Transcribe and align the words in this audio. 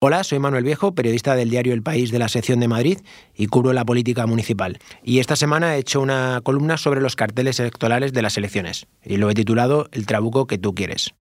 Hola, 0.00 0.22
soy 0.22 0.38
Manuel 0.38 0.62
Viejo, 0.62 0.94
periodista 0.94 1.34
del 1.34 1.50
diario 1.50 1.74
El 1.74 1.82
País 1.82 2.12
de 2.12 2.20
la 2.20 2.28
sección 2.28 2.60
de 2.60 2.68
Madrid 2.68 3.00
y 3.34 3.48
cubro 3.48 3.72
la 3.72 3.84
política 3.84 4.26
municipal. 4.26 4.78
Y 5.02 5.18
esta 5.18 5.34
semana 5.34 5.74
he 5.74 5.80
hecho 5.80 6.00
una 6.00 6.40
columna 6.44 6.76
sobre 6.76 7.00
los 7.00 7.16
carteles 7.16 7.58
electorales 7.58 8.12
de 8.12 8.22
las 8.22 8.36
elecciones 8.38 8.86
y 9.04 9.16
lo 9.16 9.28
he 9.28 9.34
titulado 9.34 9.88
El 9.90 10.06
trabuco 10.06 10.46
que 10.46 10.56
tú 10.56 10.72
quieres. 10.72 11.16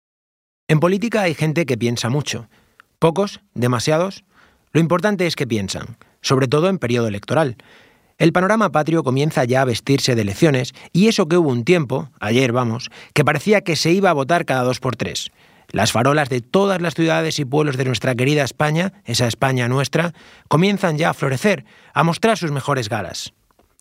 En 0.67 0.79
política 0.79 1.21
hay 1.21 1.35
gente 1.35 1.67
que 1.67 1.77
piensa 1.77 2.09
mucho. 2.09 2.49
Pocos, 2.97 3.41
demasiados. 3.53 4.23
Lo 4.71 4.81
importante 4.81 5.27
es 5.27 5.35
que 5.35 5.45
piensan, 5.45 5.97
sobre 6.21 6.47
todo 6.47 6.67
en 6.67 6.79
periodo 6.79 7.07
electoral. 7.07 7.57
El 8.17 8.33
panorama 8.33 8.71
patrio 8.71 9.03
comienza 9.03 9.43
ya 9.43 9.61
a 9.61 9.65
vestirse 9.65 10.15
de 10.15 10.23
elecciones 10.23 10.73
y 10.91 11.09
eso 11.09 11.27
que 11.27 11.37
hubo 11.37 11.51
un 11.51 11.63
tiempo, 11.63 12.09
ayer 12.19 12.51
vamos, 12.51 12.89
que 13.13 13.23
parecía 13.23 13.61
que 13.61 13.75
se 13.75 13.91
iba 13.91 14.09
a 14.09 14.13
votar 14.13 14.45
cada 14.45 14.63
dos 14.63 14.79
por 14.79 14.95
tres. 14.95 15.29
Las 15.73 15.91
farolas 15.91 16.29
de 16.29 16.41
todas 16.41 16.83
las 16.83 16.93
ciudades 16.93 17.39
y 17.39 17.45
pueblos 17.45 17.77
de 17.77 17.85
nuestra 17.85 18.13
querida 18.13 18.43
España, 18.43 18.93
esa 19.05 19.25
España 19.25 19.67
nuestra, 19.67 20.13
comienzan 20.47 20.99
ya 20.99 21.09
a 21.09 21.13
florecer, 21.15 21.65
a 21.95 22.03
mostrar 22.03 22.37
sus 22.37 22.51
mejores 22.51 22.89
galas, 22.89 23.33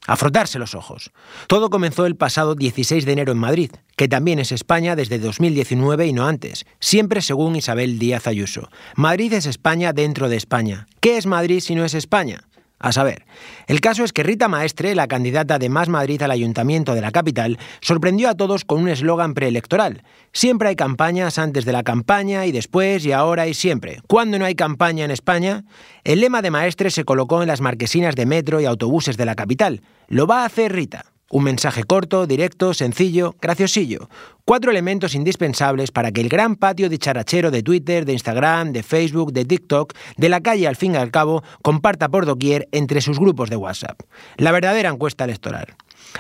a 0.07 0.17
frotarse 0.17 0.59
los 0.59 0.75
ojos. 0.75 1.11
Todo 1.49 1.69
comenzó 1.69 2.07
el 2.07 2.17
pasado 2.17 2.55
16 2.55 3.05
de 3.05 3.13
enero 3.13 3.33
en 3.33 3.39
Madrid, 3.39 3.73
que 3.95 4.09
también 4.09 4.39
es 4.39 4.53
España 4.53 4.97
desde 4.97 5.19
2019 5.19 6.07
y 6.07 6.15
no 6.15 6.27
antes, 6.27 6.65
siempre 6.81 7.21
según 7.21 7.57
Isabel 7.57 7.99
Díaz 7.99 8.27
Ayuso. 8.27 8.71
Madrid 8.97 9.35
es 9.35 9.45
España 9.45 9.93
dentro 9.93 10.31
de 10.31 10.37
España. 10.37 10.87
¿Qué 11.01 11.19
es 11.19 11.27
Madrid 11.27 11.61
si 11.61 11.75
no 11.75 11.85
es 11.85 11.93
España? 11.93 12.45
A 12.83 12.91
saber, 12.91 13.25
el 13.69 13.81
caso 13.81 14.03
es 14.03 14.13
que 14.13 14.25
Rita 14.25 14.49
Maestre, 14.49 14.97
la 14.97 15.07
candidata 15.07 15.61
de 15.61 15.69
Más 15.69 15.89
Madrid 15.89 16.21
al 16.21 16.33
ayuntamiento 16.33 16.97
de 16.97 17.01
la 17.01 17.13
capital, 17.13 17.57
sorprendió 17.81 18.29
a 18.29 18.35
todos 18.35 18.65
con 18.65 18.83
un 18.83 18.89
eslogan 18.89 19.35
preelectoral. 19.35 20.03
Siempre 20.33 20.69
hay 20.69 20.75
campañas 20.75 21.39
antes 21.39 21.65
de 21.65 21.71
la 21.71 21.85
campaña 21.85 22.45
y 22.45 22.51
después 22.51 23.07
y 23.07 23.13
ahora 23.13 23.47
y 23.47 23.55
siempre. 23.55 24.01
¿Cuándo 24.09 24.37
no 24.37 24.47
hay 24.47 24.57
campaña 24.57 25.05
en 25.05 25.13
España? 25.13 25.63
El 26.03 26.21
lema 26.21 26.43
de 26.43 26.51
Maestre 26.51 26.91
se 26.91 27.05
colocó 27.05 27.41
en 27.41 27.49
las 27.49 27.61
marquesinas 27.61 28.17
de 28.17 28.27
metro 28.27 28.61
y 28.61 28.65
autobuses 28.65 29.17
de 29.17 29.27
la 29.27 29.37
capital. 29.37 29.83
Lo 30.09 30.27
va 30.27 30.43
a 30.43 30.47
hacer 30.47 30.73
Rita. 30.73 31.12
Un 31.33 31.45
mensaje 31.45 31.85
corto, 31.85 32.27
directo, 32.27 32.75
sencillo, 32.75 33.37
graciosillo. 33.41 34.11
Cuatro 34.45 34.71
elementos 34.71 35.15
indispensables 35.15 35.91
para 35.91 36.13
que 36.13 36.21
el 36.21 36.29
gran 36.29 36.57
patio 36.57 36.91
dicharachero 36.91 37.51
de 37.51 37.63
Twitter, 37.63 38.05
de 38.05 38.13
Instagram, 38.13 38.73
de 38.73 38.83
Facebook, 38.83 39.33
de 39.33 39.47
TikTok, 39.47 39.95
de 40.19 40.29
la 40.29 40.43
calle 40.43 40.69
al 40.69 40.77
fin 40.77 40.93
y 40.93 40.99
al 40.99 41.11
cabo, 41.11 41.43
comparta 41.63 42.11
por 42.11 42.27
doquier 42.27 42.69
entre 42.71 43.01
sus 43.01 43.19
grupos 43.19 43.49
de 43.49 43.57
WhatsApp. 43.57 43.99
La 44.37 44.53
verdadera 44.53 44.91
encuesta 44.91 45.25
electoral. 45.25 45.75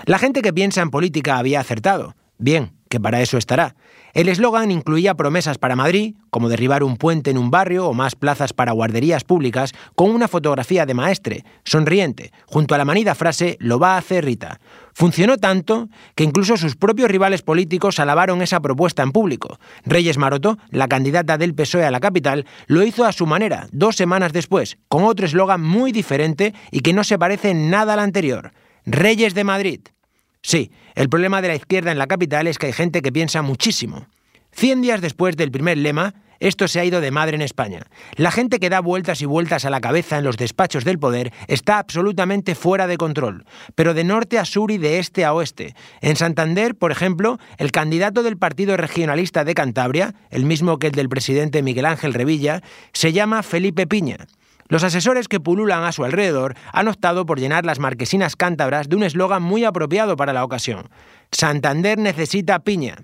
La 0.07 0.19
gente 0.19 0.41
que 0.41 0.55
piensa 0.55 0.81
en 0.81 0.89
política 0.89 1.37
había 1.37 1.61
acertado. 1.61 2.15
Bien, 2.43 2.73
que 2.89 2.98
para 2.98 3.23
eso 3.23 3.39
estará. 3.39 3.77
El 4.15 4.29
eslogan 4.29 4.73
incluía 4.73 5.15
promesas 5.15 5.59
para 5.59 5.77
Madrid, 5.77 6.17
como 6.29 6.49
derribar 6.49 6.83
un 6.83 6.97
puente 6.97 7.31
en 7.31 7.39
un 7.39 7.53
barrio 7.53 7.87
o 7.87 7.95
más 7.95 8.17
plazas 8.17 8.53
para 8.53 8.73
guarderías 8.73 9.23
públicas, 9.23 9.73
con 9.95 10.11
una 10.11 10.27
fotografía 10.27 10.84
de 10.84 10.93
maestre, 10.93 11.45
sonriente, 11.65 12.33
junto 12.47 12.75
a 12.75 12.79
la 12.79 12.84
manida 12.84 13.15
frase 13.15 13.57
Lo 13.61 13.79
va 13.79 13.95
a 13.95 13.99
hacer 13.99 14.25
Rita. 14.25 14.59
Funcionó 14.93 15.39
tanto 15.39 15.89
que 16.17 16.25
incluso 16.25 16.57
sus 16.57 16.75
propios 16.75 17.09
rivales 17.09 17.43
políticos 17.43 18.01
alabaron 18.01 18.43
esa 18.43 18.59
propuesta 18.59 19.05
en 19.05 19.12
público. 19.12 19.61
Reyes 19.84 20.19
Maroto, 20.19 20.59
la 20.71 20.89
candidata 20.89 21.39
del 21.39 21.55
PSOE 21.55 21.84
a 21.84 21.93
la 21.93 22.01
capital, 22.01 22.45
lo 22.67 22.83
hizo 22.83 23.05
a 23.05 23.12
su 23.12 23.25
manera, 23.25 23.69
dos 23.71 23.95
semanas 23.95 24.33
después, 24.33 24.79
con 24.89 25.05
otro 25.05 25.27
eslogan 25.27 25.62
muy 25.62 25.93
diferente 25.93 26.55
y 26.73 26.81
que 26.81 26.93
no 26.93 27.05
se 27.05 27.21
parece 27.21 27.51
en 27.51 27.71
nada 27.71 27.93
al 27.93 28.01
anterior. 28.01 28.51
Reyes 28.84 29.33
de 29.34 29.45
Madrid. 29.45 29.81
Sí, 30.43 30.73
el 30.95 31.09
problema 31.09 31.41
de 31.41 31.48
la 31.48 31.55
izquierda 31.55 31.93
en 31.93 31.98
la 31.98 32.09
capital 32.09 32.47
es 32.47 32.59
que 32.59 32.67
hay 32.67 32.73
gente 32.73 33.01
que 33.01 33.12
piensa 33.12 33.43
muchísimo. 33.43 34.07
Cien 34.51 34.83
días 34.83 35.01
después 35.01 35.37
del 35.37 35.51
primer 35.51 35.79
lema, 35.79 36.15
esto 36.41 36.67
se 36.67 36.81
ha 36.81 36.84
ido 36.84 37.01
de 37.01 37.12
madre 37.12 37.37
en 37.37 37.43
España. 37.43 37.87
La 38.17 38.33
gente 38.33 38.59
que 38.59 38.69
da 38.69 38.81
vueltas 38.81 39.23
y 39.23 39.27
vueltas 39.27 39.65
a 39.65 39.71
la 39.71 39.81
cabeza 39.81 40.19
en 40.19 40.25
los 40.25 40.37
despachos 40.37 40.84
del 40.84 40.99
poder 40.99 41.33
está 41.47 41.79
absolutamente 41.79 42.57
fuera 42.57 42.89
de 42.89 42.97
control, 42.97 43.45
pero 43.77 43.95
de 43.95 44.03
norte 44.03 44.41
a 44.41 44.45
sur 44.45 44.73
y 44.73 44.79
de 44.79 44.99
este 44.99 45.25
a 45.25 45.33
oeste. 45.33 45.77
En 46.01 46.17
Santander, 46.17 46.75
por 46.75 46.91
ejemplo, 46.91 47.39
el 47.59 47.71
candidato 47.71 48.25
del 48.25 48.37
Partido 48.37 48.77
Regionalista 48.77 49.45
de 49.45 49.55
Cantabria, 49.55 50.16
el 50.31 50.45
mismo 50.45 50.81
que 50.81 50.89
el 50.89 50.93
del 50.95 51.09
presidente 51.09 51.62
Miguel 51.62 51.87
Ángel 51.87 52.12
Revilla, 52.12 52.62
se 52.93 53.12
llama 53.12 53.45
Felipe 53.45 53.87
Piña. 53.87 54.27
Los 54.72 54.84
asesores 54.84 55.28
que 55.28 55.38
pululan 55.38 55.84
a 55.84 55.93
su 55.93 56.03
alrededor 56.03 56.55
han 56.72 56.88
optado 56.88 57.27
por 57.27 57.38
llenar 57.38 57.66
las 57.66 57.78
marquesinas 57.78 58.37
cántabras 58.37 58.88
de 58.88 58.97
un 58.97 59.03
eslogan 59.03 59.43
muy 59.43 59.65
apropiado 59.65 60.16
para 60.16 60.33
la 60.33 60.43
ocasión. 60.44 60.88
Santander 61.31 61.99
necesita 61.99 62.59
piña. 62.60 62.97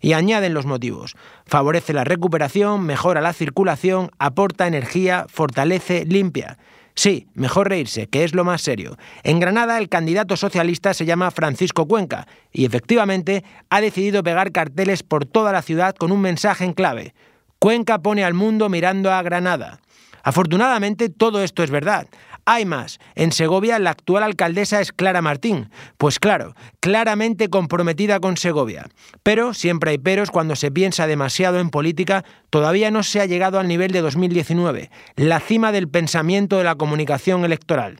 Y 0.00 0.14
añaden 0.14 0.52
los 0.52 0.66
motivos. 0.66 1.14
Favorece 1.46 1.92
la 1.92 2.02
recuperación, 2.02 2.84
mejora 2.84 3.20
la 3.20 3.34
circulación, 3.34 4.10
aporta 4.18 4.66
energía, 4.66 5.26
fortalece, 5.28 6.04
limpia. 6.06 6.58
Sí, 6.96 7.28
mejor 7.34 7.68
reírse, 7.68 8.08
que 8.08 8.24
es 8.24 8.34
lo 8.34 8.42
más 8.42 8.60
serio. 8.60 8.96
En 9.22 9.38
Granada 9.38 9.78
el 9.78 9.88
candidato 9.88 10.36
socialista 10.36 10.92
se 10.92 11.04
llama 11.04 11.30
Francisco 11.30 11.86
Cuenca 11.86 12.26
y 12.50 12.64
efectivamente 12.64 13.44
ha 13.70 13.80
decidido 13.80 14.24
pegar 14.24 14.50
carteles 14.50 15.04
por 15.04 15.24
toda 15.24 15.52
la 15.52 15.62
ciudad 15.62 15.94
con 15.94 16.10
un 16.10 16.20
mensaje 16.20 16.64
en 16.64 16.72
clave. 16.72 17.14
Cuenca 17.60 18.00
pone 18.00 18.24
al 18.24 18.34
mundo 18.34 18.68
mirando 18.68 19.12
a 19.12 19.22
Granada. 19.22 19.78
Afortunadamente 20.22 21.08
todo 21.08 21.42
esto 21.42 21.62
es 21.62 21.70
verdad. 21.70 22.06
Hay 22.44 22.64
más. 22.64 22.98
En 23.14 23.30
Segovia 23.30 23.78
la 23.78 23.90
actual 23.90 24.24
alcaldesa 24.24 24.80
es 24.80 24.92
Clara 24.92 25.22
Martín. 25.22 25.70
Pues 25.96 26.18
claro, 26.18 26.54
claramente 26.80 27.48
comprometida 27.48 28.18
con 28.18 28.36
Segovia. 28.36 28.88
Pero 29.22 29.54
siempre 29.54 29.92
hay 29.92 29.98
peros 29.98 30.30
cuando 30.30 30.56
se 30.56 30.70
piensa 30.70 31.06
demasiado 31.06 31.60
en 31.60 31.70
política, 31.70 32.24
todavía 32.50 32.90
no 32.90 33.02
se 33.02 33.20
ha 33.20 33.26
llegado 33.26 33.60
al 33.60 33.68
nivel 33.68 33.92
de 33.92 34.00
2019, 34.00 34.90
la 35.16 35.40
cima 35.40 35.70
del 35.70 35.88
pensamiento 35.88 36.58
de 36.58 36.64
la 36.64 36.74
comunicación 36.74 37.44
electoral. 37.44 37.98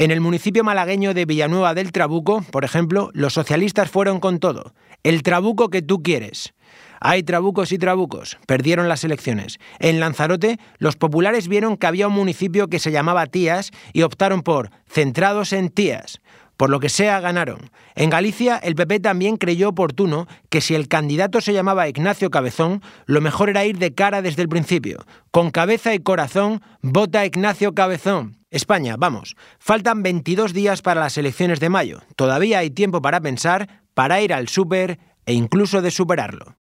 En 0.00 0.12
el 0.12 0.20
municipio 0.20 0.62
malagueño 0.62 1.12
de 1.12 1.24
Villanueva 1.24 1.74
del 1.74 1.90
Trabuco, 1.90 2.42
por 2.52 2.64
ejemplo, 2.64 3.10
los 3.14 3.34
socialistas 3.34 3.90
fueron 3.90 4.20
con 4.20 4.38
todo. 4.38 4.72
El 5.02 5.24
trabuco 5.24 5.70
que 5.70 5.82
tú 5.82 6.02
quieres. 6.02 6.54
Hay 7.00 7.22
trabucos 7.22 7.72
y 7.72 7.78
trabucos. 7.78 8.38
Perdieron 8.46 8.88
las 8.88 9.04
elecciones. 9.04 9.58
En 9.78 10.00
Lanzarote, 10.00 10.58
los 10.78 10.96
populares 10.96 11.48
vieron 11.48 11.76
que 11.76 11.86
había 11.86 12.08
un 12.08 12.14
municipio 12.14 12.68
que 12.68 12.78
se 12.78 12.90
llamaba 12.90 13.26
Tías 13.26 13.70
y 13.92 14.02
optaron 14.02 14.42
por 14.42 14.70
centrados 14.86 15.52
en 15.52 15.68
Tías. 15.68 16.20
Por 16.58 16.70
lo 16.70 16.80
que 16.80 16.88
sea, 16.88 17.20
ganaron. 17.20 17.70
En 17.94 18.10
Galicia, 18.10 18.56
el 18.56 18.74
PP 18.74 18.98
también 18.98 19.36
creyó 19.36 19.68
oportuno 19.68 20.26
que 20.50 20.60
si 20.60 20.74
el 20.74 20.88
candidato 20.88 21.40
se 21.40 21.52
llamaba 21.52 21.88
Ignacio 21.88 22.30
Cabezón, 22.30 22.82
lo 23.06 23.20
mejor 23.20 23.48
era 23.48 23.64
ir 23.64 23.78
de 23.78 23.94
cara 23.94 24.22
desde 24.22 24.42
el 24.42 24.48
principio. 24.48 25.06
Con 25.30 25.52
cabeza 25.52 25.94
y 25.94 26.00
corazón, 26.00 26.60
vota 26.82 27.24
Ignacio 27.24 27.74
Cabezón. 27.74 28.38
España, 28.50 28.96
vamos. 28.98 29.36
Faltan 29.60 30.02
22 30.02 30.52
días 30.52 30.82
para 30.82 31.00
las 31.00 31.16
elecciones 31.16 31.60
de 31.60 31.68
mayo. 31.68 32.00
Todavía 32.16 32.58
hay 32.58 32.70
tiempo 32.70 33.00
para 33.00 33.20
pensar, 33.20 33.82
para 33.94 34.20
ir 34.20 34.34
al 34.34 34.48
súper 34.48 34.98
e 35.26 35.34
incluso 35.34 35.80
de 35.80 35.92
superarlo. 35.92 36.56